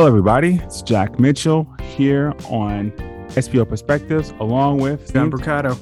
[0.00, 0.54] Hello, everybody.
[0.64, 2.90] It's Jack Mitchell here on
[3.32, 5.76] SBO Perspectives, along with Don Bricado.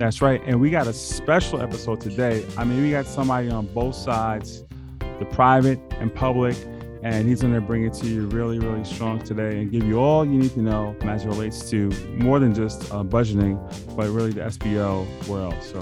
[0.00, 0.42] That's right.
[0.46, 2.44] And we got a special episode today.
[2.58, 4.64] I mean, we got somebody on both sides,
[5.20, 6.56] the private and public,
[7.04, 10.00] and he's going to bring it to you really, really strong today and give you
[10.00, 13.56] all you need to know as it relates to more than just uh, budgeting,
[13.94, 15.54] but really the SBO world.
[15.62, 15.78] So,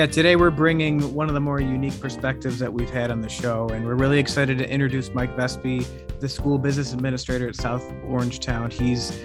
[0.00, 3.28] yeah, today we're bringing one of the more unique perspectives that we've had on the
[3.28, 5.86] show, and we're really excited to introduce Mike Vespi,
[6.20, 8.72] the school business administrator at South Orangetown.
[8.72, 9.22] He's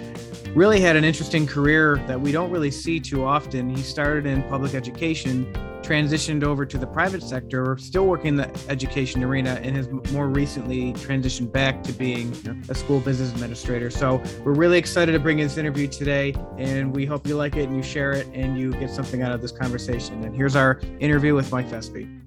[0.54, 3.70] really had an interesting career that we don't really see too often.
[3.70, 5.50] He started in public education,
[5.86, 10.28] transitioned over to the private sector, still working in the education arena, and has more
[10.28, 12.32] recently transitioned back to being
[12.68, 13.88] a school business administrator.
[13.90, 17.68] So we're really excited to bring this interview today, and we hope you like it
[17.68, 20.24] and you share it and you get something out of this conversation.
[20.24, 22.25] And here's our interview with Mike Vespi.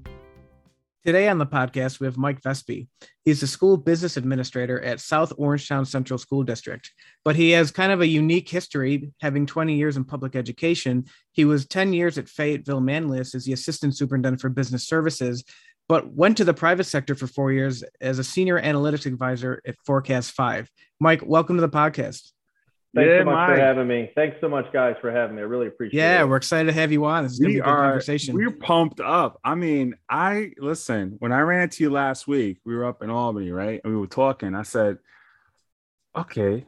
[1.06, 2.90] Today on the podcast, we have Mike Vespi.
[3.24, 6.92] He's the school business administrator at South Orangetown Central School District,
[7.24, 11.06] but he has kind of a unique history, having 20 years in public education.
[11.32, 15.46] He was 10 years at Fayetteville Manlius as the assistant superintendent for business services,
[15.88, 19.78] but went to the private sector for four years as a senior analytics advisor at
[19.86, 20.70] Forecast Five.
[21.00, 22.30] Mike, welcome to the podcast.
[22.96, 23.56] Thanks yeah, so much Mike.
[23.56, 24.12] for having me.
[24.16, 25.44] Thanks so much, guys, for having me.
[25.44, 26.16] I really appreciate yeah, it.
[26.16, 27.24] Yeah, we're excited to have you on.
[27.24, 28.36] This is gonna be a good are, conversation.
[28.36, 29.40] We're pumped up.
[29.44, 33.12] I mean, I listen, when I ran into you last week, we were up in
[33.12, 33.80] Albany, right?
[33.84, 34.56] And we were talking.
[34.56, 34.98] I said,
[36.16, 36.66] Okay,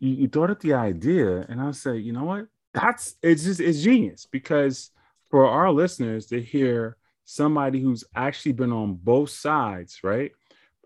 [0.00, 2.46] you, you thought of the idea, and I said, you know what?
[2.74, 4.90] That's it's just it's genius because
[5.30, 10.32] for our listeners to hear somebody who's actually been on both sides, right?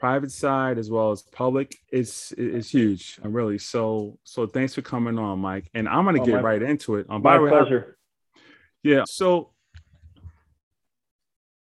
[0.05, 3.19] Private side as well as public is is huge.
[3.24, 4.46] I'm really so so.
[4.46, 5.70] Thanks for coming on, Mike.
[5.72, 7.06] And I'm gonna oh, get my, right into it.
[7.08, 7.96] Um, my way, pleasure.
[8.83, 9.05] yeah.
[9.06, 9.55] So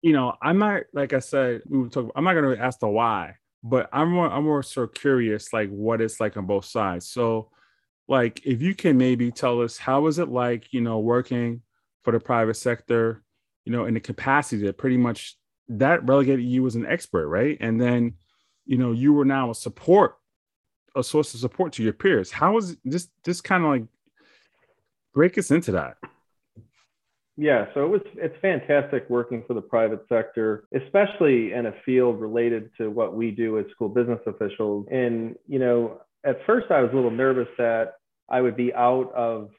[0.01, 1.61] you know, I'm not like I said.
[1.69, 2.09] We were talking.
[2.15, 6.01] I'm not gonna ask the why, but I'm more I'm more so curious, like what
[6.01, 7.07] it's like on both sides.
[7.07, 7.51] So,
[8.07, 11.61] like, if you can maybe tell us how was it like, you know, working
[12.03, 13.21] for the private sector,
[13.65, 15.37] you know, in the capacity that pretty much
[15.69, 17.55] that relegated you as an expert, right?
[17.61, 18.15] And then,
[18.65, 20.17] you know, you were now a support,
[20.95, 22.31] a source of support to your peers.
[22.31, 23.09] How was this?
[23.23, 23.83] This kind of like
[25.13, 25.97] break us into that.
[27.37, 32.19] Yeah, so it was it's fantastic working for the private sector, especially in a field
[32.19, 34.85] related to what we do as school business officials.
[34.91, 37.93] And you know, at first I was a little nervous that
[38.29, 39.49] I would be out of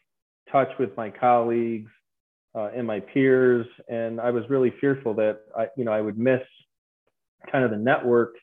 [0.51, 1.91] touch with my colleagues
[2.55, 6.19] uh, and my peers, and I was really fearful that I, you know, I would
[6.19, 6.43] miss
[7.51, 8.35] kind of the network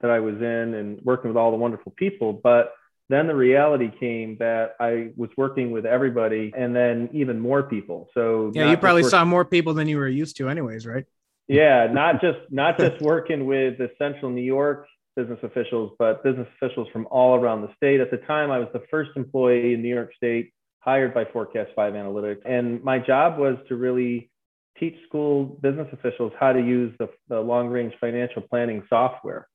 [0.00, 2.32] that I was in and working with all the wonderful people.
[2.32, 2.72] But
[3.08, 8.08] then the reality came that I was working with everybody, and then even more people.
[8.14, 11.04] So yeah, you probably saw more people than you were used to, anyways, right?
[11.48, 16.46] Yeah, not just not just working with the Central New York business officials, but business
[16.60, 18.00] officials from all around the state.
[18.00, 21.70] At the time, I was the first employee in New York State hired by Forecast
[21.74, 22.42] 5 Analytics.
[22.44, 24.30] And my job was to really
[24.78, 29.48] teach school business officials how to use the, the long range financial planning software.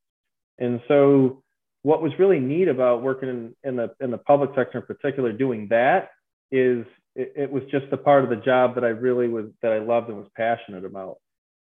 [0.60, 1.44] And so,
[1.84, 5.32] what was really neat about working in, in, the, in the public sector in particular,
[5.32, 6.10] doing that
[6.52, 6.86] is
[7.16, 9.80] it, it was just a part of the job that I really was, that I
[9.80, 11.18] loved and was passionate about.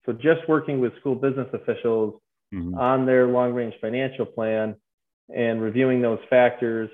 [0.05, 2.19] So, just working with school business officials
[2.53, 2.77] mm-hmm.
[2.77, 4.75] on their long range financial plan
[5.33, 6.89] and reviewing those factors.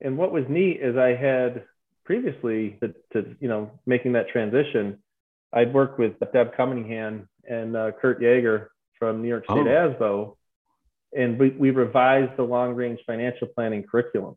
[0.00, 1.64] And what was neat is I had
[2.04, 4.98] previously to, to, you know making that transition,
[5.52, 8.66] I'd worked with Deb Cunningham and uh, Kurt Yeager
[8.98, 9.94] from New York State oh.
[10.00, 10.36] ASBO,
[11.16, 14.36] and we, we revised the long range financial planning curriculum.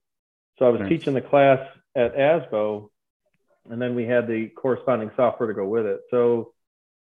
[0.59, 0.89] So I was nice.
[0.89, 1.59] teaching the class
[1.95, 2.89] at ASBO,
[3.69, 6.01] and then we had the corresponding software to go with it.
[6.12, 6.53] So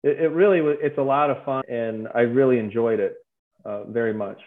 [0.03, 3.15] it, it really it's a lot of fun, and I really enjoyed it
[3.65, 4.41] uh, very much.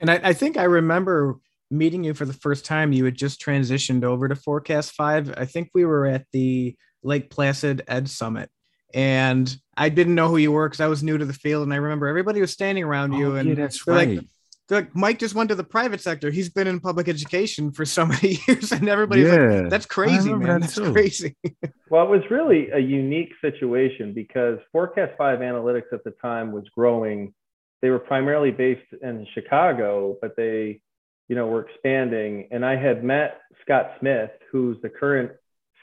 [0.00, 1.36] And I, I think I remember
[1.70, 5.32] meeting you for the first time, you had just transitioned over to Forecast Five.
[5.36, 8.50] I think we were at the Lake Placid Ed Summit,
[8.92, 11.64] and I didn't know who you were because I was new to the field.
[11.64, 14.16] And I remember everybody was standing around you, oh, and yeah, that's right.
[14.16, 14.26] Like,
[14.70, 16.30] like Mike just went to the private sector.
[16.30, 20.32] He's been in public education for so many years, and everybody's yeah, like, "That's crazy,
[20.32, 20.60] man.
[20.60, 20.92] That That's too.
[20.92, 21.36] crazy."
[21.90, 26.64] well, it was really a unique situation because Forecast Five Analytics at the time was
[26.74, 27.34] growing.
[27.82, 30.80] They were primarily based in Chicago, but they
[31.28, 32.48] you know, we're expanding.
[32.50, 35.32] And I had met Scott Smith, who's the current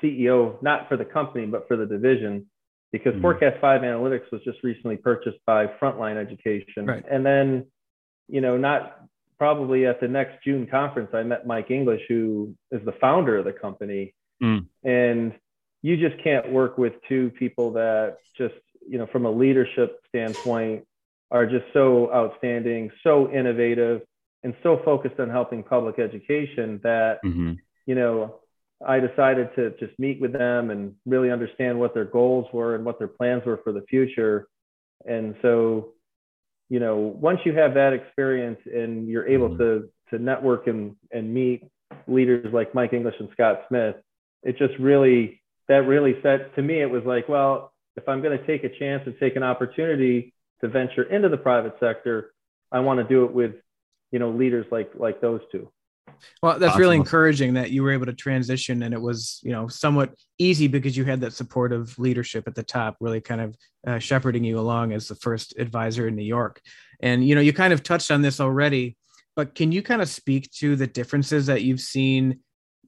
[0.01, 2.47] CEO, not for the company, but for the division,
[2.91, 3.21] because mm-hmm.
[3.21, 6.85] Forecast 5 Analytics was just recently purchased by Frontline Education.
[6.85, 7.03] Right.
[7.09, 7.65] And then,
[8.31, 8.97] you know, not
[9.37, 13.45] probably at the next June conference, I met Mike English, who is the founder of
[13.45, 14.13] the company.
[14.41, 14.67] Mm.
[14.83, 15.33] And
[15.81, 18.55] you just can't work with two people that just,
[18.87, 20.85] you know, from a leadership standpoint,
[21.29, 24.01] are just so outstanding, so innovative,
[24.43, 27.57] and so focused on helping public education that Mhm.
[27.85, 28.39] you know
[28.83, 32.83] I decided to just meet with them and really understand what their goals were and
[32.83, 34.47] what their plans were for the future.
[35.05, 35.93] And so,
[36.71, 39.57] you know, once you have that experience and you're able Mhm.
[39.57, 41.67] to to network and and meet
[42.07, 43.97] leaders like Mike English and Scott Smith,
[44.43, 48.37] it just really that really set to me it was like, well, if I'm going
[48.37, 52.31] to take a chance and take an opportunity to venture into the private sector,
[52.71, 53.55] I want to do it with,
[54.11, 55.69] you know, leaders like like those two.
[56.41, 59.67] Well, that's really encouraging that you were able to transition and it was, you know,
[59.67, 63.55] somewhat easy because you had that supportive leadership at the top, really kind of
[63.87, 66.61] uh, shepherding you along as the first advisor in New York.
[67.01, 68.97] And, you know, you kind of touched on this already,
[69.35, 72.39] but can you kind of speak to the differences that you've seen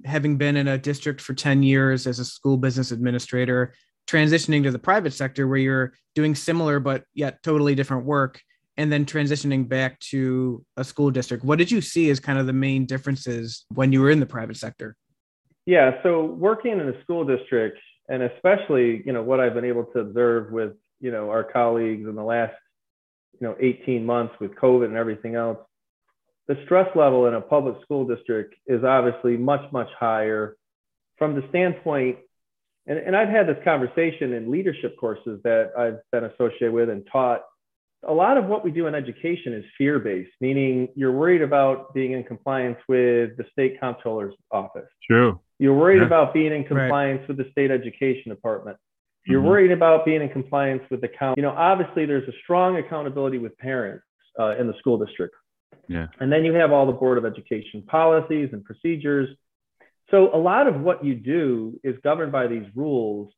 [0.05, 3.73] having been in a district for 10 years as a school business administrator,
[4.07, 8.41] transitioning to the private sector where you're doing similar but yet totally different work?
[8.77, 12.47] And then transitioning back to a school district what did you see as kind of
[12.47, 14.95] the main differences when you were in the private sector
[15.65, 17.79] Yeah, so working in a school district,
[18.09, 22.07] and especially you know what I've been able to observe with you know our colleagues
[22.07, 22.53] in the last
[23.39, 25.59] you know 18 months with COVID and everything else,
[26.47, 30.57] the stress level in a public school district is obviously much much higher
[31.17, 32.17] from the standpoint.
[32.85, 37.07] And, and I've had this conversation in leadership courses that I've been associated with and
[37.09, 37.43] taught.
[38.05, 41.93] A lot of what we do in education is fear based, meaning you're worried about
[41.93, 44.89] being in compliance with the state comptroller's office.
[45.09, 45.39] True.
[45.59, 46.07] You're worried Yeah.
[46.07, 48.77] about being in compliance with the state education department.
[49.25, 49.47] You're Mhm.
[49.47, 51.35] worried about being in compliance with the county.
[51.37, 54.05] You know, obviously there's a strong accountability with parents
[54.39, 55.35] uh, in the school district.
[55.87, 56.07] Yeah.
[56.19, 59.29] And then you have all the Board of Education policies and procedures.
[60.09, 63.33] So a lot of what you do is governed by these rules.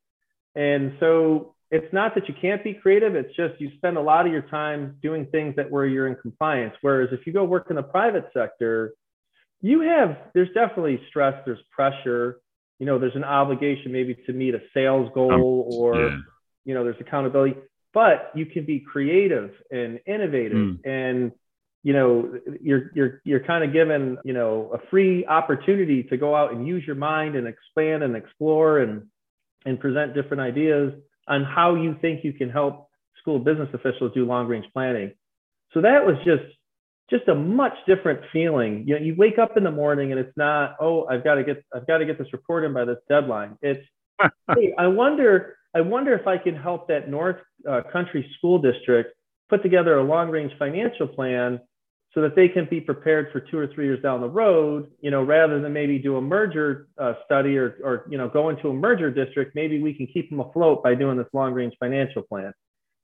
[0.55, 4.25] And so it's not that you can't be creative, it's just you spend a lot
[4.25, 6.73] of your time doing things that where you're in compliance.
[6.81, 8.93] Whereas if you go work in the private sector,
[9.61, 12.39] you have there's definitely stress, there's pressure,
[12.79, 16.17] you know, there's an obligation maybe to meet a sales goal or Yeah.
[16.65, 17.55] you know there's accountability
[17.93, 20.79] but you can be creative and innovative Mm.
[20.85, 21.31] and
[21.83, 26.35] you know you're you're you're kind of given you know a free opportunity to go
[26.35, 29.03] out and use your mind and expand and explore and
[29.65, 30.93] and present different ideas
[31.27, 32.89] on how you think you can help
[33.19, 35.11] school business officials do long range planning.
[35.73, 36.43] So that was just
[37.09, 38.83] just a much different feeling.
[38.87, 41.43] You know you wake up in the morning and it's not oh i've got to
[41.43, 43.57] get i've got to get this report in by this deadline.
[43.61, 43.85] It's
[44.55, 47.37] hey, I wonder, I wonder if I can help that North
[47.69, 49.13] uh, Country School District
[49.49, 51.59] put together a long-range financial plan
[52.15, 54.89] so that they can be prepared for two or three years down the road.
[55.01, 58.49] You know, rather than maybe do a merger uh, study or, or you know, go
[58.49, 62.23] into a merger district, maybe we can keep them afloat by doing this long-range financial
[62.23, 62.53] plan.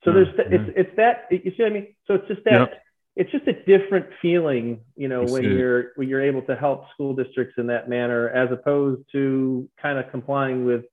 [0.04, 0.52] So there's, Mhm.
[0.54, 1.88] it's, it's that, you see what I mean?
[2.08, 2.60] So it's just that.
[2.72, 2.84] Yep.
[3.18, 5.52] It's just a different feeling, you know, when it.
[5.52, 10.00] you're when you're able to help school districts in that manner, as opposed to kind
[10.00, 10.86] of complying with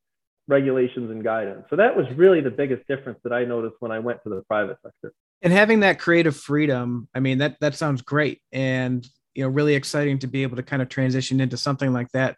[0.49, 1.64] regulations and guidance.
[1.71, 4.43] So that was really the biggest difference that I noticed when I went to the
[4.49, 5.12] private sector.
[5.43, 9.08] And having that creative freedom i mean that that sounds great and
[9.38, 12.37] you know really exciting to be able to kind of transition into something like that.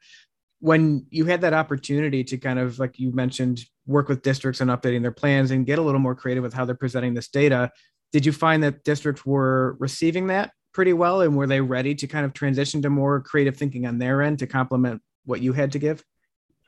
[0.59, 4.71] When you had that opportunity to kind of like you mentioned work with districts and
[4.71, 7.71] updating their plans and get a little more creative with how they're presenting this data
[8.13, 12.07] did you find that districts were receiving that pretty well and were they ready to
[12.07, 15.73] kind of transition to more creative thinking on their end to complement what you had
[15.73, 16.05] to give?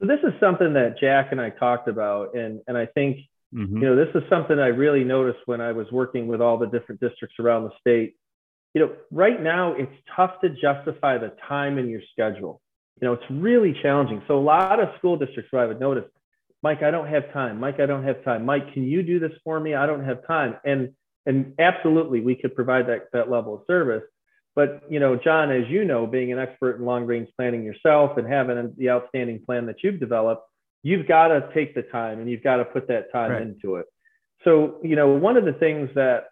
[0.01, 3.19] So this is something that Jack and I talked about, and and I think
[3.55, 3.75] Mhm.
[3.75, 6.67] you know this is something I really noticed when I was working with all the
[6.67, 8.17] different districts around the state.
[8.75, 12.61] You know, right now it's tough to justify the time in your schedule.
[13.01, 14.23] You know, it's really challenging.
[14.27, 16.05] So a lot of school districts where I would notice,
[16.63, 17.61] Mike, I don't have time.
[17.61, 18.47] Mike, I don't have time.
[18.47, 19.75] Mike, can you do this for me?
[19.75, 20.57] I don't have time.
[20.65, 20.95] And
[21.27, 24.05] and absolutely, we could provide that that level of service.
[24.55, 28.17] But you know, John, as you know, being an expert in long range planning yourself
[28.17, 30.47] and having the outstanding plan that you've developed,
[30.83, 33.43] you've got to take the time and you've got to put that time Right.
[33.43, 33.87] into it.
[34.45, 36.25] So you know, one of the things that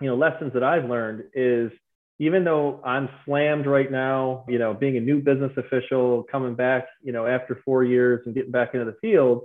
[0.00, 1.70] you know lessons that I've learned is
[2.18, 6.86] even though I'm slammed right now, you know, being a new business official, coming back,
[7.02, 9.44] you know, after four years and getting back into the field,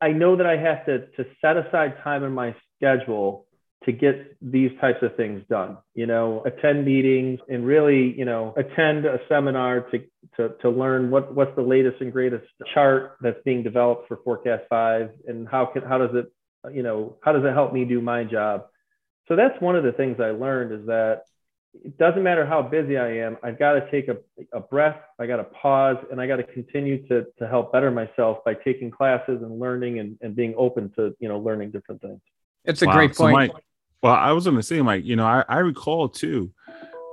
[0.00, 3.46] I know that I have to to set aside time in my schedule
[3.84, 5.76] to get these types of things done.
[5.94, 9.98] You know, attend meetings and really, you know, attend a seminar to
[10.36, 14.64] to to learn what what's the latest and greatest chart that's being developed for Forecast
[14.68, 16.32] Five and how can how does it,
[16.74, 18.66] you know, how does it help me do my job?
[19.28, 21.22] So that's one of the things I learned is that
[21.82, 24.16] it doesn't matter how busy I am, I've got to take a,
[24.52, 27.90] a breath, I got to pause, and I got to continue to, to help better
[27.90, 32.00] myself by taking classes and learning and, and being open to, you know, learning different
[32.00, 32.20] things.
[32.64, 32.92] it's a Wow.
[32.92, 33.50] great So, point Mike,
[34.04, 36.52] well, I was going to say, Mike, you know, I, I recall too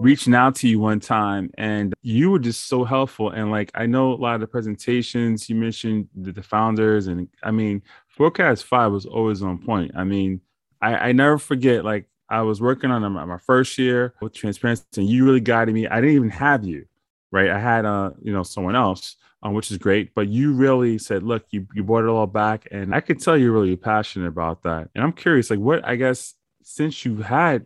[0.02, 3.30] reaching out to you one time and you were just so helpful.
[3.30, 7.30] And like, I know a lot of the presentations you mentioned the, the founders and
[7.44, 9.94] I mean, forecast five was always on point.
[9.96, 10.42] I mean,
[10.82, 14.84] I, I never forget, like I was working on my, my first year with transparency
[14.98, 15.88] and you really guided me.
[15.88, 16.88] I didn't even have you,
[17.32, 17.52] right?
[17.52, 19.16] I had, uh, you know, someone else.
[19.44, 20.14] Um, which is great.
[20.14, 22.68] But you really said, look, you, you brought it all back.
[22.70, 24.90] And I could tell you're really passionate about that.
[24.94, 27.66] And I'm curious, like, what I guess since you had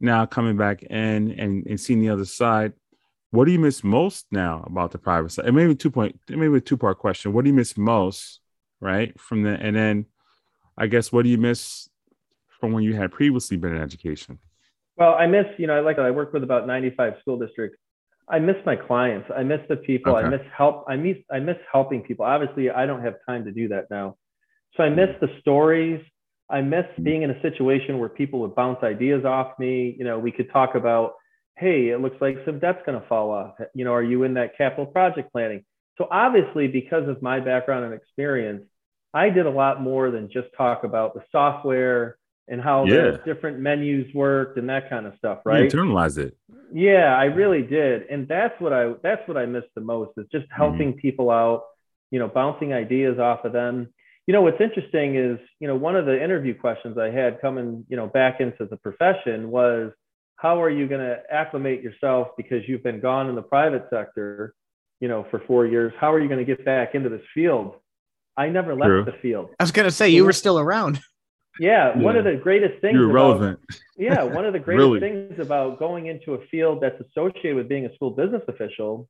[0.00, 2.72] now coming back in and, and seeing the other side,
[3.30, 5.46] what do you miss most now about the private side?
[5.46, 7.32] And maybe two point, maybe a two part question.
[7.32, 8.40] What do you miss most,
[8.80, 9.18] right?
[9.20, 10.06] From the and then,
[10.78, 11.88] I guess, what do you miss
[12.60, 14.38] from when you had previously been in education?
[14.96, 17.78] Well, I miss, you know, I like I work with about 95 school districts.
[18.28, 19.28] I miss my clients.
[19.36, 20.16] I miss the people.
[20.16, 20.26] Okay.
[20.26, 20.84] I miss help.
[20.88, 22.24] I miss I miss helping people.
[22.24, 24.16] Obviously, I don't have time to do that now.
[24.76, 26.04] So I miss the stories.
[26.48, 29.96] I miss being in a situation where people would bounce ideas off me.
[29.98, 31.14] You know, we could talk about,
[31.56, 33.54] hey, it looks like some debt's going to fall off.
[33.74, 35.64] You know, are you in that capital project planning?
[35.98, 38.64] So obviously, because of my background and experience,
[39.12, 42.94] I did a lot more than just talk about the software and how yeah.
[42.94, 45.64] the different menus worked and that kind of stuff, right?
[45.64, 46.36] You internalize it.
[46.72, 48.02] Yeah, I really did.
[48.08, 50.56] And that's what I that's what I missed the most is just mm-hmm.
[50.56, 51.00] helping mm-hmm.
[51.00, 51.64] people out,
[52.10, 53.88] you know, bouncing ideas off of them
[54.26, 57.84] you know what's interesting is you know one of the interview questions i had coming
[57.88, 59.92] you know back into the profession was
[60.36, 64.54] how are you going to acclimate yourself because you've been gone in the private sector
[65.00, 65.92] you know for four years?
[65.98, 67.74] How are you going to get back into this field?
[68.36, 69.04] I never left True.
[69.04, 69.50] the field.
[69.58, 71.00] I was going to say you were still around.
[71.58, 73.60] Yeah, yeah, one of the greatest things you're about, relevant.
[73.98, 75.00] Yeah one of the greatest really?
[75.00, 79.08] things about going into a field that's associated with being a school business official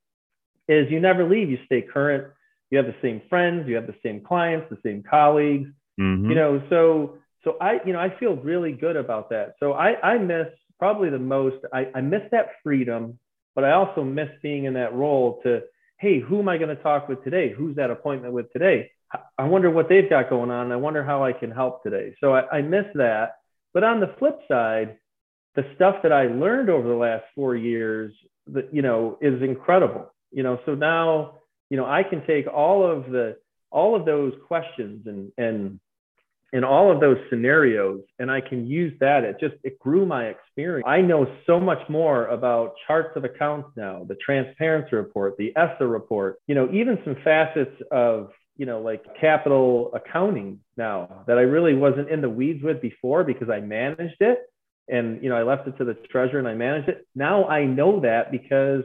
[0.69, 2.33] is you never leave you stay current
[2.71, 5.71] you have the same friends, you have the same clients, the same colleagues,
[6.01, 6.31] mm-hmm.
[6.31, 9.55] you know, so, so I, you know, I feel really good about that.
[9.61, 13.19] So I, I miss probably the most, I, I miss that freedom,
[13.55, 15.63] but I also miss being in that role to,
[15.99, 17.55] Hey, who am I going to talk with today?
[17.57, 18.91] Who's that appointment with today?
[19.39, 20.73] I wonder what they've got going on.
[20.73, 22.15] I wonder how I can help today.
[22.21, 23.37] So I, I miss that.
[23.73, 24.99] But on the flip side,
[25.55, 28.13] the stuff that I learned over the last four years,
[28.49, 30.13] that you know, is incredible.
[30.33, 31.39] You know, so now
[31.71, 33.37] you know, I can take all of the
[33.71, 35.81] all of those questions and and
[36.53, 39.25] and all of those scenarios and I can use that.
[39.25, 40.87] It just it grew my experience.
[40.87, 45.87] I know so much more about charts of accounts now, the transparency report, the ESSA
[45.87, 51.43] report, you know, even some facets of you know, like capital accounting now that I
[51.43, 54.39] really wasn't in the weeds with before because I managed it
[54.89, 57.07] and you know I left it to the treasurer and I managed it.
[57.15, 58.85] Now I know that because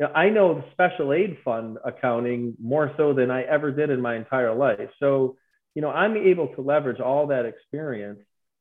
[0.00, 3.90] you know, I know the special aid fund accounting more so than I ever did
[3.90, 4.90] in my entire life.
[4.98, 5.36] So,
[5.74, 8.20] you know, I'm able to leverage all that experience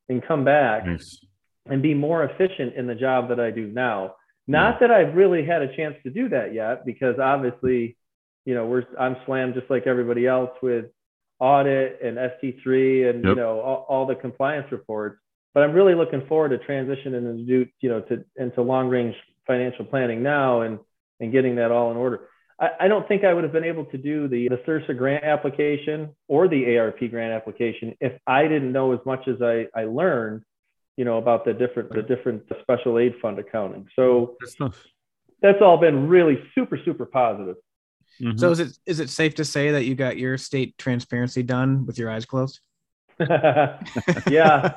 [0.09, 1.19] and come back nice.
[1.65, 4.15] and be more efficient in the job that I do now.
[4.45, 4.51] Hmm.
[4.51, 4.87] Not yeah.
[4.87, 7.97] that I've really had a chance to do that yet, because obviously,
[8.45, 10.85] you know, we're I'm slammed just like everybody else with
[11.39, 13.29] audit and ST3 and yep.
[13.29, 15.19] you know all, all, the compliance reports.
[15.53, 19.15] But I'm really looking forward to transitioning into you know to into long range
[19.47, 20.79] financial planning now and
[21.23, 22.27] and getting that all in order.
[22.59, 25.23] I, I don't think I would have been able to do the, the SRSA grant
[25.23, 29.85] application or the ARP grant application if I didn't know as much as I, I
[29.85, 30.43] learned,
[30.97, 33.87] you know, about the different the different special aid fund accounting.
[33.95, 34.37] So
[35.41, 37.55] that's all been really super, super positive.
[38.21, 38.37] Mm-hmm.
[38.37, 41.85] So is it is it safe to say that you got your state transparency done
[41.85, 42.59] with your eyes closed?
[44.29, 44.73] yeah,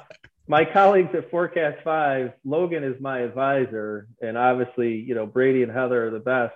[0.49, 5.73] my colleagues at Forecast Five, Logan is my advisor, and obviously, you know, Brady and
[5.73, 6.55] Heather are the best.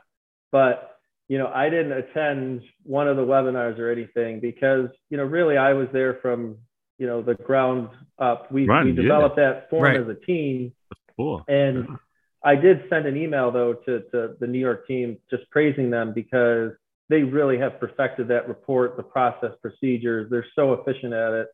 [0.53, 0.97] But
[1.29, 5.57] you know, I didn't attend one of the webinars or anything because you know, really,
[5.57, 6.59] I was there from
[6.99, 8.51] you know the ground up.
[8.53, 9.53] We Run, we developed yeah.
[9.53, 10.01] that form right.
[10.01, 10.73] as a team,
[11.17, 11.45] cool.
[11.49, 11.97] and yeah.
[12.43, 16.13] I did send an email though to, to the New York team just praising them
[16.15, 16.73] because
[17.09, 20.31] they really have perfected that report, the process, procedures.
[20.31, 21.49] They're so efficient at it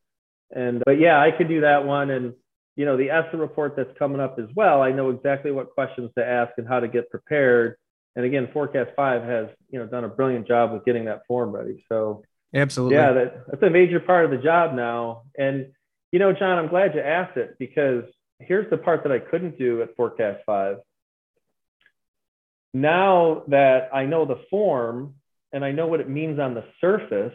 [0.54, 2.10] and but yeah, I could do that one.
[2.10, 2.34] And
[2.76, 4.82] you know, the ESSA report that's coming up as well.
[4.82, 7.76] I know exactly what questions to ask and how to get prepared.
[8.14, 11.50] And again, Forecast Five has you know done a brilliant job with getting that form
[11.50, 11.84] ready.
[11.88, 12.22] So
[12.54, 15.22] absolutely, yeah, that, that's a major part of the job now.
[15.38, 15.72] And
[16.12, 18.04] you know, John, I'm glad you asked it because
[18.38, 20.78] here's the part that I couldn't do at Forecast Five.
[22.72, 25.14] Now that I know the form
[25.52, 27.32] and I know what it means on the surface,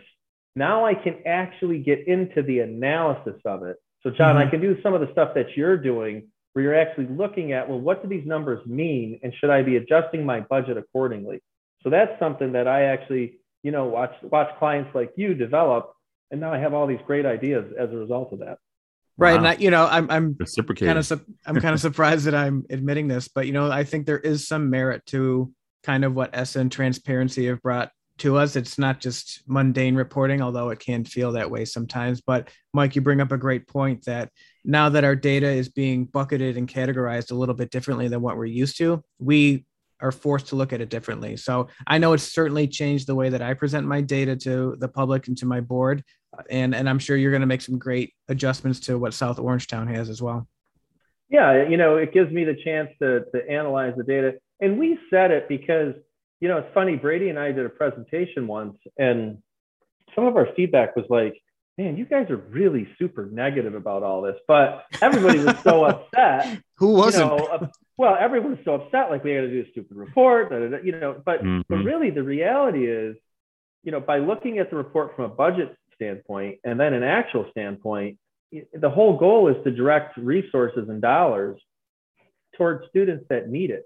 [0.55, 3.77] now I can actually get into the analysis of it.
[4.03, 4.47] So, John, mm-hmm.
[4.47, 7.69] I can do some of the stuff that you're doing where you're actually looking at,
[7.69, 9.19] well, what do these numbers mean?
[9.23, 11.41] And should I be adjusting my budget accordingly?
[11.83, 15.93] So that's something that I actually, you know, watch watch clients like you develop.
[16.29, 18.57] And now I have all these great ideas as a result of that.
[19.17, 19.37] Right, wow.
[19.37, 20.37] and I, you know, I'm I'm
[20.75, 23.83] kind of su- I'm kind of surprised that I'm admitting this, but you know, I
[23.83, 25.53] think there is some merit to
[25.83, 28.55] kind of what ESSA and transparency have brought to us.
[28.55, 32.21] It's not just mundane reporting, although it can feel that way sometimes.
[32.21, 34.29] But Mike, you bring up a great point that
[34.63, 38.37] now that our data is being bucketed and categorized a little bit differently than what
[38.37, 39.65] we're used to, we
[40.01, 41.37] are forced to look at it differently.
[41.37, 44.87] So I know it's certainly changed the way that I present my data to the
[44.87, 46.03] public and to my board.
[46.49, 49.93] And, and I'm sure you're going to make some great adjustments to what South Orangetown
[49.93, 50.47] has as well.
[51.29, 54.33] Yeah, you know, it gives me the chance to, to analyze the data.
[54.59, 55.93] And we said it because
[56.41, 56.97] you know, it's funny.
[56.97, 59.37] Brady and I did a presentation once, and
[60.15, 61.39] some of our feedback was like,
[61.77, 64.35] man, you guys are really super negative about all this.
[64.47, 66.61] But everybody was so upset.
[66.77, 67.31] Who wasn't?
[67.31, 69.95] You know, uh, well, everyone was so upset, like we had to do a stupid
[69.95, 70.51] report,
[70.83, 71.21] you know.
[71.23, 71.61] But mm-hmm.
[71.69, 73.15] but really, the reality is,
[73.83, 77.45] you know, by looking at the report from a budget standpoint and then an actual
[77.51, 78.17] standpoint,
[78.51, 81.61] the whole goal is to direct resources and dollars
[82.57, 83.83] towards students that need it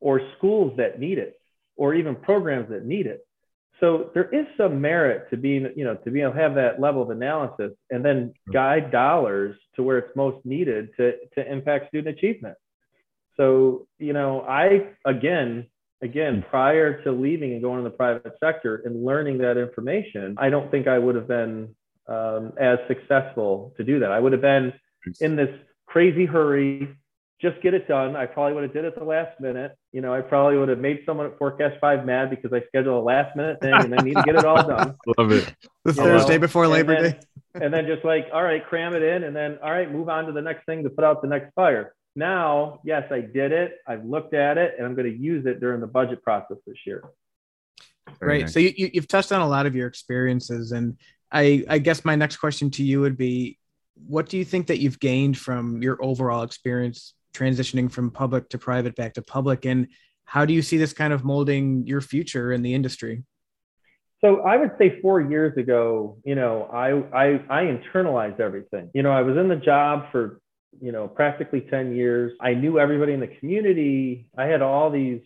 [0.00, 1.35] or schools that need it
[1.76, 3.20] or even programs that need it.
[3.80, 6.80] So there is some merit to being, you know, to be able to have that
[6.80, 11.88] level of analysis and then guide dollars to where it's most needed to, to impact
[11.88, 12.56] student achievement.
[13.36, 15.66] So, you know, I, again,
[16.02, 20.48] again, prior to leaving and going in the private sector and learning that information, I
[20.48, 21.74] don't think I would have been
[22.08, 24.10] um, as successful to do that.
[24.10, 24.72] I would have been
[25.20, 25.50] in this
[25.86, 26.96] crazy hurry,
[27.40, 28.16] just get it done.
[28.16, 29.76] I probably would have did it the last minute.
[29.92, 32.96] You know, I probably would have made someone at Forecast Five mad because I scheduled
[32.96, 34.94] a last minute thing and I need to get it all done.
[35.18, 35.54] Love it.
[35.84, 36.40] The Thursday know?
[36.40, 37.20] before Labor and then, Day.
[37.54, 40.26] And then just like, all right, cram it in, and then all right, move on
[40.26, 41.94] to the next thing to put out the next fire.
[42.14, 43.76] Now, yes, I did it.
[43.86, 46.78] I've looked at it, and I'm going to use it during the budget process this
[46.86, 47.04] year.
[48.18, 48.54] Very Nice.
[48.54, 50.96] So you, you've touched on a lot of your experiences, and
[51.30, 53.58] I, I guess my next question to you would be,
[54.06, 58.58] what do you think that you've gained from your overall experience transitioning from public to
[58.58, 59.64] private back to public?
[59.64, 59.88] And
[60.24, 63.22] how do you see this kind of molding your future in the industry?
[64.22, 68.90] So i would say four years ago you know i i, I internalized everything.
[68.94, 70.40] You know i was in the job for
[70.80, 72.32] you know practically 10 years.
[72.40, 74.28] I knew everybody in the community.
[74.36, 75.20] I had all these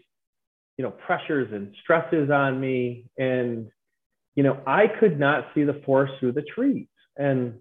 [0.76, 3.06] you know pressures and stresses on me.
[3.16, 3.68] And
[4.34, 6.88] you know i could not see the forest through the trees.
[7.16, 7.60] And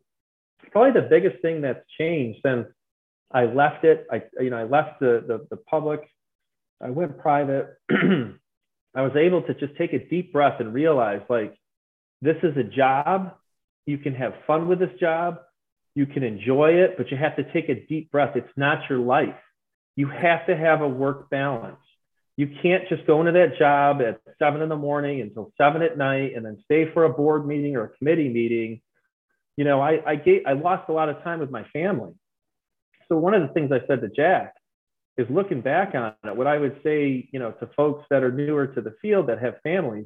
[0.71, 2.67] probably the biggest thing that's changed since
[3.31, 4.07] I left it.
[4.11, 6.01] I, you know, I left the, the, the public.
[6.81, 7.77] I went private.
[7.91, 11.55] I was able to just take a deep breath and realize like,
[12.21, 13.35] this is a job.
[13.85, 15.39] You can have fun with this job.
[15.95, 18.35] You can enjoy it, but you have to take a deep breath.
[18.35, 19.35] It's not your life.
[19.95, 21.77] You have to have a work balance.
[22.35, 25.97] You can't just go into that job at seven in the morning until seven at
[25.97, 28.81] night and then stay for a board meeting or a committee meeting.
[29.57, 32.13] You know, I, I, gave, I lost a lot of time with my family
[33.09, 34.53] so one of the things I said to Jack
[35.17, 38.31] is looking back on it, what I would say, you know, to folks that are
[38.31, 40.05] newer to the field that have families,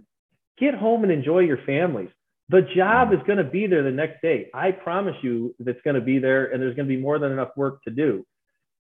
[0.58, 2.10] get home and enjoy your families.
[2.50, 4.50] The job is going to be there the next day.
[4.54, 7.32] I promise you that's going to be there and there's going to be more than
[7.32, 8.26] enough work to do.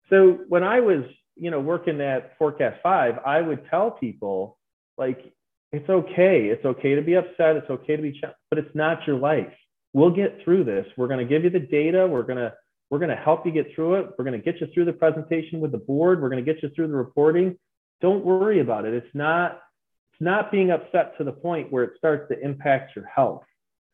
[0.08, 1.04] So when I was,
[1.36, 4.58] you know, working at Forecast 5, I would tell people
[4.96, 5.18] like
[5.72, 6.46] it's okay.
[6.46, 7.56] It's okay to be upset.
[7.56, 9.52] It's okay to be, ch- but it's not your life.
[9.92, 10.86] We'll get through this.
[10.96, 12.06] We're going to give you the data.
[12.06, 12.52] We're going to
[12.90, 14.10] we're going to help you get through it.
[14.18, 16.20] We're going to get you through the presentation with the board.
[16.20, 17.56] We're going to get you through the reporting.
[18.00, 18.94] Don't worry about it.
[18.94, 19.60] It's not
[20.12, 23.44] it's not being upset to the point where it starts to impact your health.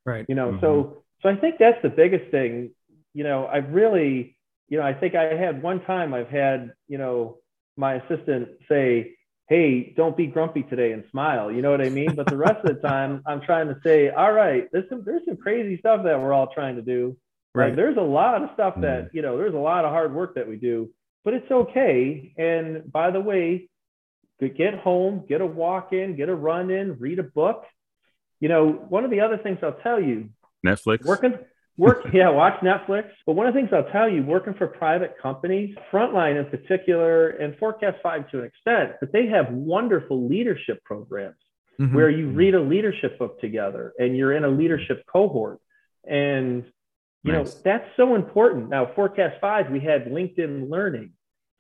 [0.04, 0.24] Right.
[0.28, 0.60] You know, mm-hmm.
[0.60, 2.70] so so I think that's the biggest thing.
[3.14, 4.36] You know, I've really,
[4.68, 7.38] you know, I think I had one time I've had, you know,
[7.76, 9.16] my assistant say,
[9.48, 11.52] hey, don't be grumpy today and smile.
[11.52, 12.14] You know what I mean?
[12.14, 15.24] But the rest of the time, I'm trying to say, all right, there's some there's
[15.26, 17.16] some crazy stuff that we're all trying to do.
[17.56, 17.68] Right.
[17.68, 19.16] Like, there's a lot of stuff that, mm-hmm.
[19.16, 20.90] you know, there's a lot of hard work that we do,
[21.24, 22.34] but it's okay.
[22.36, 23.70] And by the way,
[24.38, 27.64] get home, get a walk in, get a run in, read a book.
[28.40, 30.28] You know, one of the other things I'll tell you
[30.66, 31.06] Netflix.
[31.06, 31.38] Working,
[31.78, 33.08] work, yeah, watch Netflix.
[33.24, 37.30] But one of the things I'll tell you, working for private companies, Frontline in particular,
[37.30, 41.36] and Forecast 5 to an extent, but they have wonderful leadership programs
[41.80, 41.94] mm-hmm.
[41.94, 45.58] where you read a leadership book together and you're in a leadership cohort.
[46.04, 46.64] And
[47.26, 47.54] you nice.
[47.56, 48.70] know, that's so important.
[48.70, 51.10] Now, Forecast 5, we had LinkedIn Learning.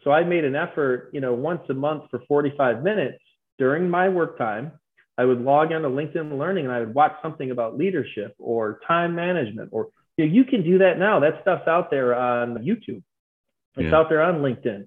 [0.04, 3.18] So I made an effort, you know, once a month for 45 minutes
[3.58, 4.72] during my work time.
[5.18, 9.16] I would log into LinkedIn Learning and I would watch something about leadership or time
[9.16, 9.70] management.
[9.72, 11.18] Or you, know, you can do that now.
[11.18, 13.02] That stuff's out there on YouTube.
[13.76, 13.96] It's yeah.
[13.96, 14.86] out there on LinkedIn.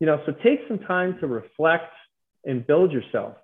[0.00, 1.92] You know, so take some time to reflect
[2.44, 3.36] and build yourself.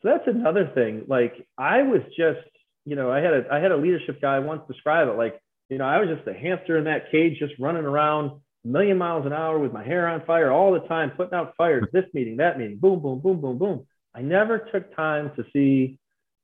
[0.00, 1.04] So that's another thing.
[1.08, 2.48] Like I was just,
[2.86, 5.41] you know, I had a I had a leadership guy once describe it like
[5.72, 8.32] You know, I was just a hamster in that cage, just running around
[8.62, 11.54] a million miles an hour with my hair on fire all the time, putting out
[11.56, 13.86] fires, this meeting, that meeting, boom, boom, boom, boom, boom.
[14.14, 15.98] I never took time to see,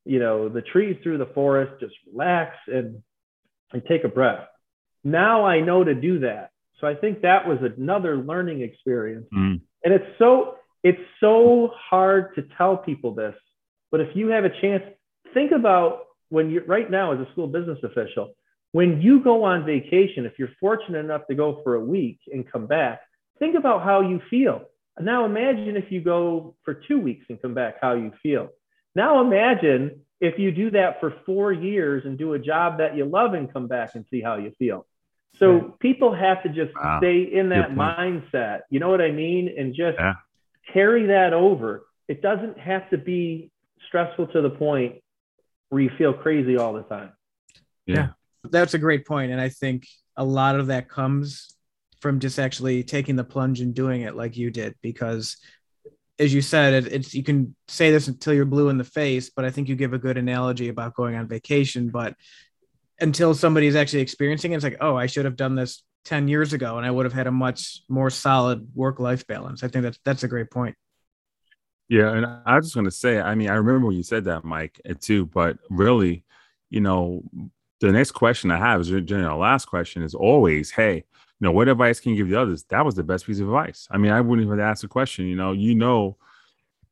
[0.07, 3.03] you know, the trees through the forest, just relax and
[3.71, 4.47] and take a breath.
[5.05, 6.53] Now I know to do that.
[6.81, 9.27] So I think that was another learning experience.
[9.35, 9.61] Mm.
[9.85, 13.35] And it's so it's so hard to tell people this,
[13.91, 14.85] but if you have a chance,
[15.35, 18.33] think about when you're right now as a school business official,
[18.73, 22.51] when you go on vacation, if you're fortunate enough to go for a week and
[22.51, 23.01] come back,
[23.39, 24.63] think about how you feel.
[25.01, 28.49] Now imagine if you go for two weeks and come back, how you feel.
[28.95, 33.05] Now imagine if you do that for four years and do a job that you
[33.05, 34.87] love and come back and see how you feel.
[35.39, 35.79] So Right.
[35.79, 36.99] people have to just Wow.
[36.99, 38.63] stay in that mindset.
[38.71, 39.55] You know what I mean?
[39.57, 40.15] And just Yeah.
[40.73, 41.87] carry that over.
[42.09, 43.51] It doesn't have to be
[43.87, 45.01] stressful to the point
[45.69, 47.13] where you feel crazy all the time.
[47.87, 48.09] Yeah.
[48.45, 51.55] That's a great point, and I think a lot of that comes
[52.01, 55.37] from just actually taking the plunge and doing it like you did, because
[56.19, 59.31] as you said, it, it's you can say this until you're blue in the face,
[59.31, 61.91] but I think you give a good analogy about going on vacation.
[61.91, 62.15] But
[63.01, 66.53] until somebody's actually experiencing it, it's like, oh, I should have done this 10 years
[66.53, 69.63] ago and I would have had a much more solid work life balance.
[69.63, 70.75] I think that's that's a great point.
[71.89, 74.45] Yeah, and I was just gonna say, I mean, I remember when you said that,
[74.45, 75.27] Mike, too.
[75.27, 76.25] But really,
[76.71, 77.23] you know,
[77.81, 81.53] the next question I have is during our last question is always, hey, you know,
[81.53, 82.65] what advice can you give the others?
[82.65, 83.87] That was the best piece of advice.
[83.91, 85.27] I mean, I wouldn't even ask the question.
[85.27, 86.17] You know, you know,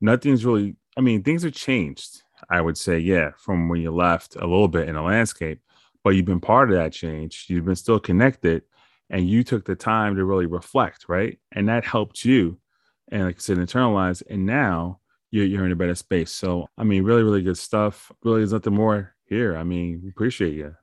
[0.00, 0.76] nothing's really.
[0.96, 2.22] I mean, things have changed.
[2.48, 5.60] I would say, yeah, from when you left a little bit in the landscape,
[6.04, 7.46] but you've been part of that change.
[7.48, 8.62] You've been still connected,
[9.10, 11.38] and you took the time to really reflect, right?
[11.52, 12.58] And that helped you
[13.08, 14.22] and like I said, internalize.
[14.28, 16.30] And now you're, you're in a better space.
[16.30, 18.10] So, I mean, really, really good stuff.
[18.24, 19.56] Really, there's nothing more here.
[19.56, 20.74] I mean, we appreciate you.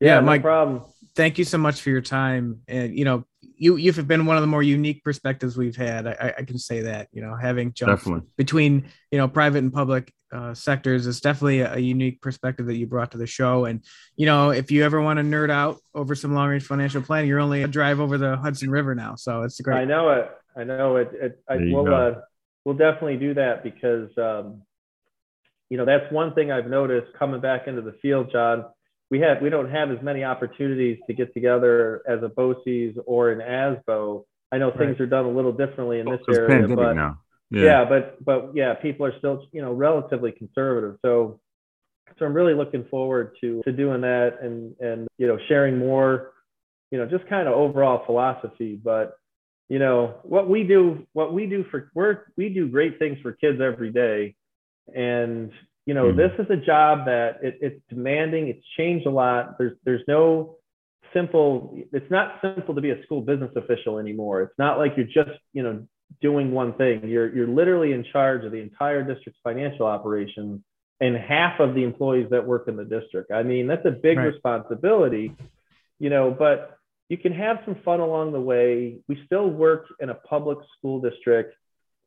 [0.00, 0.82] Yeah, no Mike- problem.
[1.14, 4.42] thank you so much for your time and you know you you've been one of
[4.42, 8.04] the more unique perspectives we've had i, I can say that you know having jumped
[8.04, 8.28] Definitely.
[8.36, 12.76] between you know private and public uh, sectors is definitely a, a unique perspective that
[12.76, 13.82] you brought to the show and
[14.16, 17.30] you know if you ever want to nerd out over some long range financial planning
[17.30, 19.78] you're only a drive over the hudson river now so it's great.
[19.78, 20.30] I know it.
[20.54, 21.10] I know it.
[21.14, 22.12] it I, we'll, uh,
[22.66, 24.60] we'll definitely do that because, um,
[25.70, 28.64] you know, that's one thing I've noticed coming back into the field, John.
[29.10, 33.30] We have we don't have as many opportunities to get together as a BOCES or
[33.30, 34.24] an ASBO.
[34.52, 35.00] I know things Right.
[35.02, 37.18] are done a little differently in this area, but now.
[37.50, 37.84] yeah.
[37.84, 40.98] but but yeah, people are still you know relatively conservative.
[41.02, 41.40] So
[42.18, 46.32] so I'm really looking forward to to doing that and and you know sharing more,
[46.90, 48.78] you know, just kind of overall philosophy.
[48.82, 49.16] But
[49.68, 53.32] you know what we do, what we do for we're we do great things for
[53.32, 54.34] kids every day,
[54.94, 55.50] and
[55.86, 56.16] you know Mhm.
[56.16, 58.48] this is a job that it, it's demanding.
[58.48, 59.58] It's changed a lot.
[59.58, 60.56] There's there's no
[61.12, 61.78] simple.
[61.92, 64.42] It's not simple to be a school business official anymore.
[64.42, 65.86] It's not like you're just you know
[66.20, 67.08] doing one thing.
[67.08, 70.62] You're you're literally in charge of the entire district's financial operations
[71.00, 73.30] and half of the employees that work in the district.
[73.30, 74.26] I mean, that's a big Right.
[74.32, 75.32] responsibility,
[75.98, 76.78] you know, but
[77.10, 78.98] you can have some fun along the way.
[79.06, 81.54] We still work in a public school district.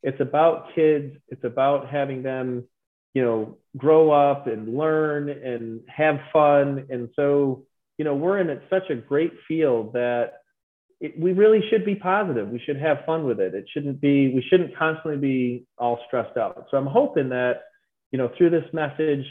[0.02, 2.66] It's about kids, it's about having them,
[3.14, 6.88] you know, grow up and learn and have fun.
[6.90, 7.64] And so,
[7.98, 10.34] you know, we're in such a great field that
[11.02, 12.50] it, we really should be positive.
[12.50, 13.54] We should have fun with it.
[13.54, 16.68] It shouldn't be, we shouldn't constantly be all stressed out.
[16.72, 17.64] So I'm hoping that,
[18.12, 19.26] you know, through this message,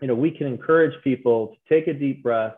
[0.00, 2.54] you know, we can encourage people to take a deep breath,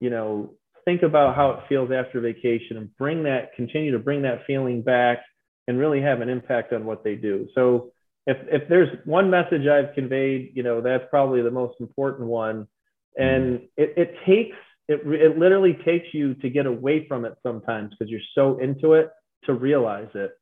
[0.00, 4.22] you know, think about how it feels after vacation and bring that, continue to bring
[4.22, 5.18] that feeling back
[5.66, 7.48] and really have an impact on what they do.
[7.54, 7.92] So
[8.26, 12.66] if, if there's one message I've conveyed, you know, that's probably the most important one.
[13.16, 14.56] And it, it takes,
[14.88, 18.92] it, it literally takes you to get away from it sometimes because you're so into
[18.94, 19.10] it
[19.44, 20.32] to realize it.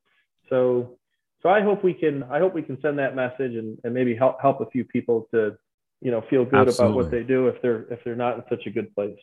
[0.50, 0.98] So,
[1.42, 4.16] so I hope we can, I hope we can send that message and, and maybe
[4.16, 5.56] help, help a few people to,
[6.00, 8.66] you know, feel good about what they do if they're, if they're not in such
[8.66, 9.18] a good place.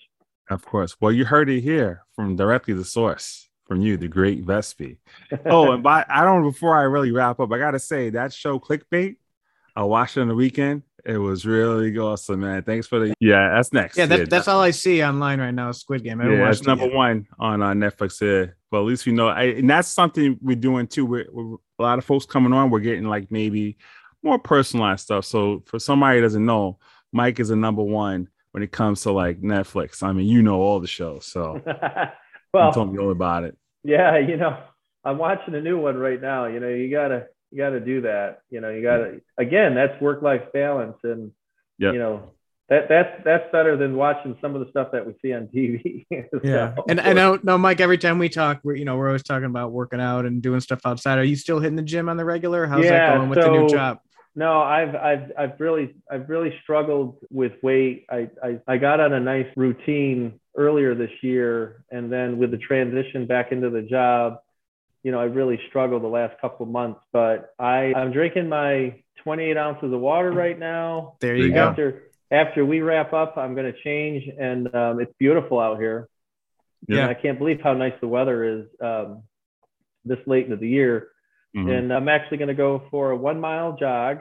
[0.50, 0.96] Of course.
[1.00, 4.98] Well, you heard it here from directly the source from you, the great Vespi.
[5.46, 8.60] Oh, and by I don't before I really wrap up, I gotta say that show
[8.60, 9.16] clickbait.
[9.78, 10.84] I watched it on the weekend.
[11.06, 12.64] It was really awesome, man.
[12.64, 13.54] Thanks for the yeah.
[13.56, 13.98] That's next.
[13.98, 16.84] yeah that, that's all i see online right now squid game I yeah, it's number
[16.86, 16.94] yet.
[16.94, 18.58] one on uh, Netflix here.
[18.70, 21.06] But at least we know, I, and that's something we're doing too.
[21.06, 22.70] We're, we're- a lot of folks coming on.
[22.70, 23.78] We're getting like maybe
[24.22, 25.26] more personalized stuff.
[25.26, 26.78] So for somebody who doesn't know,
[27.12, 30.04] Mike is a number one when it comes to like Netflix.
[30.04, 31.62] I mean, you know all the shows, so
[32.54, 33.58] you well, told me all about it.
[33.84, 34.58] Yeah, you know,
[35.04, 36.46] I'm watching a new one right now.
[36.46, 38.42] You know, you gotta, you gotta do that.
[38.50, 40.98] You know, you gotta, again, that's work-life balance.
[41.04, 41.32] And,
[41.80, 41.94] Yep.
[41.94, 42.32] you know,
[42.72, 46.06] that that's that's better than watching some of the stuff that we see on TV.
[46.44, 47.82] yeah, so, and I know, no, Mike.
[47.82, 50.62] Every time we talk, we're you know we're always talking about working out and doing
[50.62, 51.18] stuff outside.
[51.18, 52.68] Are you still hitting the gym on the regular?
[52.68, 54.00] How's yeah, that going with so, the new job?
[54.36, 58.06] No, I've I've I've really I've really struggled with weight.
[58.10, 62.58] I, I I got on a nice routine earlier this year, and then with the
[62.58, 64.40] transition back into the job,
[65.04, 67.02] you know, I really struggled the last couple of months.
[67.12, 71.16] But I I'm drinking my 28 ounces of water right now.
[71.20, 71.98] There you after, go
[72.32, 76.08] after we wrap up, I'm going to change, and um, it's beautiful out here.
[76.88, 79.24] Yeah, and I can't believe how nice the weather is um,
[80.06, 81.10] this late into the year.
[81.56, 81.70] Mm-hmm.
[81.70, 84.20] And I'm actually going to go for a one mile jog.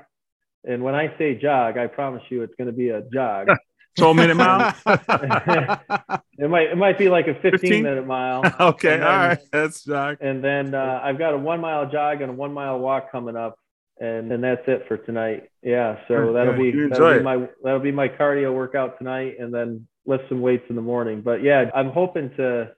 [0.64, 3.48] And when I say jog, I promise you, it's going to be a jog.
[3.98, 4.74] 12 minute mile.
[4.86, 7.82] it might it might be like a 15, 15?
[7.82, 8.42] minute mile.
[8.60, 10.18] okay, then, all right, that's jog.
[10.20, 13.36] And then uh, I've got a one mile jog and a one mile walk coming
[13.36, 13.58] up
[14.00, 15.50] and and that's it for tonight.
[15.62, 19.86] Yeah, so that'll be that'll be my that'll be my cardio workout tonight, and then
[20.06, 21.20] lift some weights in the morning.
[21.20, 22.72] But yeah, I'm hoping to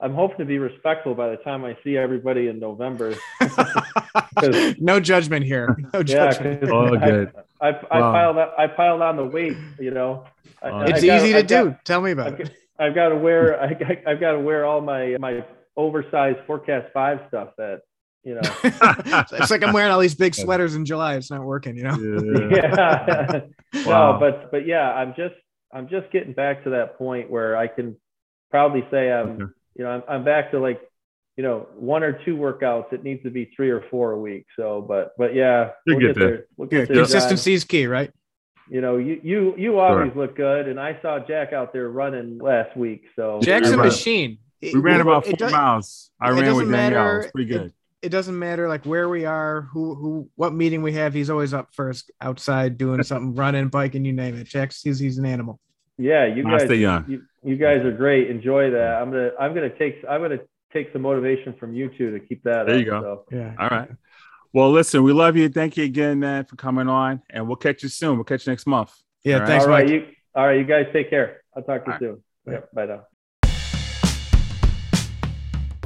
[0.00, 3.16] I'm hoping to be respectful by the time I see everybody in November.
[4.78, 5.76] no judgment here.
[5.92, 6.62] No judgment.
[6.62, 7.32] Yeah, oh, good.
[7.36, 8.12] I, I, I wow.
[8.12, 9.56] piled up, I piled on the weight.
[9.78, 10.24] You know,
[10.62, 11.64] it's easy to I've do.
[11.70, 12.56] Got, Tell me about I've, it.
[12.78, 15.44] I've got to wear I, I've got to wear all my my
[15.76, 17.80] oversized forecast five stuff that
[18.24, 21.76] you know it's like i'm wearing all these big sweaters in july it's not working
[21.76, 21.96] you know
[22.50, 23.40] yeah,
[23.86, 24.12] wow.
[24.12, 25.36] no but but yeah i'm just
[25.72, 27.96] i'm just getting back to that point where i can
[28.50, 29.44] proudly say i'm okay.
[29.76, 30.80] you know I'm, I'm back to like
[31.38, 34.44] you know one or two workouts it needs to be three or four a week
[34.56, 36.44] so but but yeah we'll get, there.
[36.58, 38.12] We'll get there consistency is key right
[38.70, 40.22] you know, you you you always sure.
[40.22, 43.04] look good, and I saw Jack out there running last week.
[43.16, 44.38] So Jack's a machine.
[44.60, 46.10] We ran about four miles.
[46.20, 47.20] I ran with Danielle.
[47.20, 47.62] It's pretty good.
[47.62, 47.72] It,
[48.02, 51.14] it doesn't matter like where we are, who who what meeting we have.
[51.14, 54.46] He's always up first, outside doing something, running, biking, you name it.
[54.46, 54.82] Checks.
[54.82, 55.58] He's he's an animal.
[55.96, 56.62] Yeah, you guys.
[56.62, 57.04] Stay young.
[57.08, 58.30] You, you guys are great.
[58.30, 59.00] Enjoy that.
[59.00, 60.40] I'm gonna I'm gonna take I'm gonna
[60.72, 62.66] take some motivation from you two to keep that.
[62.66, 63.24] There up, you go.
[63.30, 63.36] So.
[63.36, 63.54] Yeah.
[63.58, 63.88] All right.
[64.52, 65.48] Well, listen, we love you.
[65.48, 68.16] Thank you again, man, for coming on, and we'll catch you soon.
[68.16, 68.92] We'll catch you next month.
[69.22, 69.34] Yeah.
[69.34, 69.46] All right?
[69.48, 69.64] Thanks.
[69.64, 69.84] All right.
[69.84, 69.92] Mike.
[69.92, 70.58] You, all right.
[70.58, 71.42] You guys take care.
[71.56, 72.52] I'll talk to you soon.
[72.52, 72.72] Yep.
[72.72, 73.02] Bye now.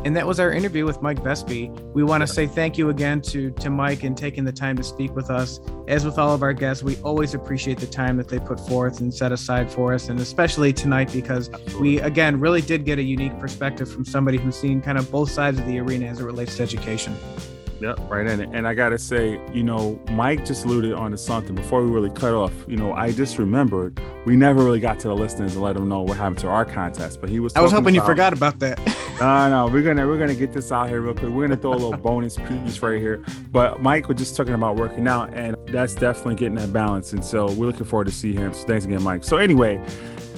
[0.04, 1.70] And that was our interview with Mike Vespi.
[1.92, 4.82] We want to say thank you again to, to Mike and taking the time to
[4.82, 5.60] speak with us.
[5.86, 9.00] As with all of our guests, we always appreciate the time that they put forth
[9.00, 13.02] and set aside for us, and especially tonight because we, again, really did get a
[13.02, 16.24] unique perspective from somebody who's seen kind of both sides of the arena as it
[16.24, 17.16] relates to education.
[17.82, 18.48] Yep, right in it.
[18.52, 22.10] And I gotta say, you know, Mike just alluded on to something before we really
[22.10, 22.52] cut off.
[22.68, 25.88] You know, I just remembered we never really got to the listeners and let them
[25.88, 27.20] know what happened to our contest.
[27.20, 27.56] But he was.
[27.56, 28.78] I was hoping about, you forgot about that.
[29.20, 31.32] no, no, we're gonna we're gonna get this out here real quick.
[31.32, 33.24] We're gonna throw a little bonus piece right here.
[33.50, 37.12] But Mike was just talking about working out, and that's definitely getting that balance.
[37.12, 38.54] And so we're looking forward to see him.
[38.54, 39.24] So thanks again, Mike.
[39.24, 39.84] So anyway,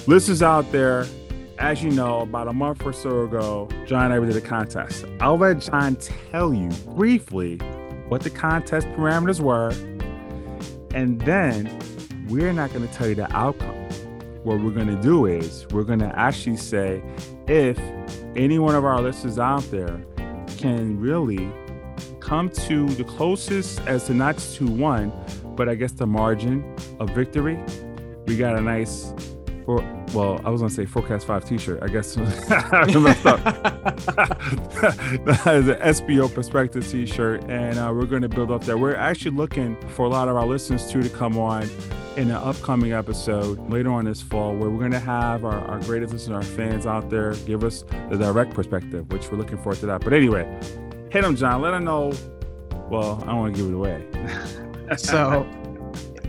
[0.07, 1.05] listeners out there
[1.57, 5.05] as you know, about a month or so ago, John and I did a contest.
[5.19, 5.95] I'll let John
[6.31, 7.57] tell you briefly
[8.07, 9.69] what the contest parameters were,
[10.93, 11.79] and then
[12.27, 13.73] we're not going to tell you the outcome.
[14.43, 17.01] What we're going to do is we're going to actually say
[17.47, 17.79] if
[18.35, 20.03] any one of our listeners out there
[20.57, 21.49] can really
[22.19, 25.11] come to the closest as to not to one,
[25.55, 27.59] but I guess the margin of victory.
[28.27, 29.13] We got a nice
[29.65, 29.81] for
[30.15, 31.83] well, I was gonna say Forecast Five T-shirt.
[31.83, 33.43] I guess I messed up.
[35.25, 38.77] that is an SBO Perspective T-shirt, and uh, we're gonna build up there.
[38.77, 41.69] We're actually looking for a lot of our listeners too to come on
[42.15, 46.13] in an upcoming episode later on this fall, where we're gonna have our, our greatest
[46.13, 49.85] listeners, our fans out there, give us the direct perspective, which we're looking forward to
[49.87, 50.01] that.
[50.01, 50.45] But anyway,
[51.11, 51.61] hit them, John.
[51.61, 52.13] Let them know.
[52.89, 54.05] Well, I don't want to give it away.
[54.97, 55.45] so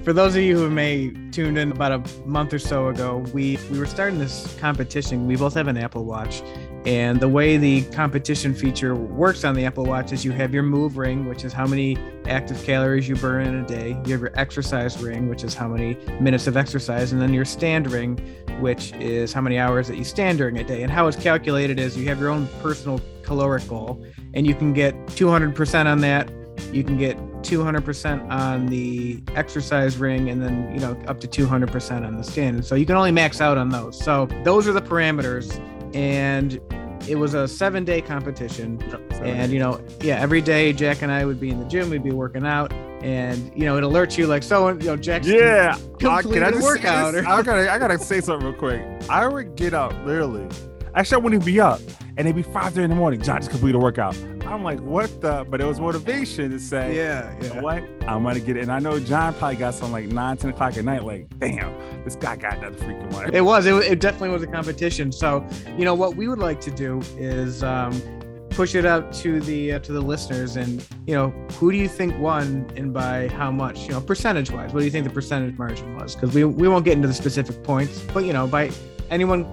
[0.07, 3.59] for those of you who may tuned in about a month or so ago, we
[3.73, 5.27] we were starting this competition.
[5.27, 6.45] We both have an Apple Watch,
[6.85, 10.63] and the way the competition feature works on the Apple Watch is you have your
[10.63, 14.01] move ring, which is how many active calories you burn in a day.
[14.07, 17.45] You have your exercise ring, which is how many minutes of exercise, and then your
[17.45, 18.17] stand ring,
[18.61, 20.85] which is how many hours that you stand during a day.
[20.85, 24.01] And how it's calculated is you have your own personal caloric goal,
[24.35, 26.31] and you can get 200% on that
[26.73, 27.17] you can get
[27.47, 32.65] 200% on the exercise ring and then you know up to 200% on the stand
[32.65, 33.99] so you can only max out on those.
[34.03, 35.61] So those are the parameters.
[35.95, 36.61] And
[37.09, 38.83] it was a seven day competition
[39.23, 41.89] and you know yeah every day jack and i would be in the gym.
[41.91, 42.73] We'd be working out.
[43.03, 45.77] And you know it alerts you like so you know jack yeah.
[46.01, 48.83] Completed uh, can I workout or- i gotta i gotta say something real quick.
[49.09, 50.49] I would get up literally
[50.97, 51.79] Actually, I wouldn't even be up,
[52.17, 53.21] and it'd be five thirty in the morning.
[53.21, 54.17] John just complete a workout.
[54.47, 55.47] I'm like, what the?
[55.49, 57.85] But it was motivation to say, Yeah, you know what?
[58.09, 58.63] I'm gonna get it.
[58.63, 61.05] And I know John probably got some like nine, 10 o'clock at night.
[61.05, 61.71] Like, damn,
[62.05, 63.35] this guy got another freaking one.
[63.35, 63.67] It was.
[63.67, 65.13] It, it definitely was a competition.
[65.13, 68.01] So, you know, what we would like to do is um,
[68.49, 71.29] push it out to the uh, to the listeners, and you know,
[71.59, 73.81] who do you think won, and by how much?
[73.81, 76.15] You know, percentage wise, what do you think the percentage margin was?
[76.15, 78.71] Because we we won't get into the specific points, but you know, by
[79.11, 79.45] anyone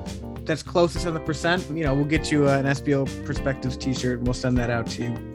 [0.46, 4.20] that's closest on the percent, you know, we'll get you uh, an SBO Perspectives T-shirt,
[4.20, 5.34] and we'll send that out to you.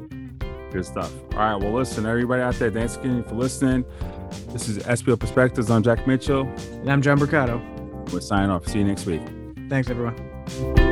[0.71, 1.12] Good stuff.
[1.33, 1.57] All right.
[1.57, 3.85] Well, listen, everybody out there, thanks again for listening.
[4.49, 5.71] This is SBO Perspectives.
[5.71, 6.42] I'm Jack Mitchell.
[6.73, 7.62] And I'm John Mercado.
[8.12, 8.66] We're signing off.
[8.68, 9.23] See you next week.
[9.68, 10.88] Thanks, everyone.